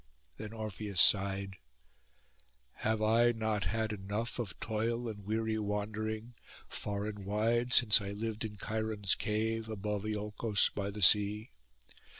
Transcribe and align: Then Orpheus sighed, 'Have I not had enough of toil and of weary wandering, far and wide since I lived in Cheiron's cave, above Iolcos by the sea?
Then 0.37 0.51
Orpheus 0.51 0.99
sighed, 0.99 1.57
'Have 2.71 3.03
I 3.03 3.33
not 3.33 3.65
had 3.65 3.93
enough 3.93 4.39
of 4.39 4.59
toil 4.59 5.07
and 5.07 5.19
of 5.19 5.25
weary 5.27 5.59
wandering, 5.59 6.33
far 6.67 7.05
and 7.05 7.19
wide 7.23 7.71
since 7.71 8.01
I 8.01 8.09
lived 8.09 8.43
in 8.43 8.57
Cheiron's 8.57 9.13
cave, 9.13 9.69
above 9.69 10.03
Iolcos 10.05 10.73
by 10.73 10.89
the 10.89 11.03
sea? 11.03 11.51